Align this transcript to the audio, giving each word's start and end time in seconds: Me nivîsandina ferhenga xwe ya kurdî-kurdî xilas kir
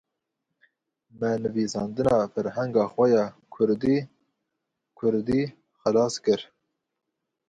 Me 1.19 1.29
nivîsandina 1.43 2.15
ferhenga 2.33 2.85
xwe 2.93 3.05
ya 3.15 3.25
kurdî-kurdî 3.53 5.41
xilas 5.79 6.15
kir 6.23 6.41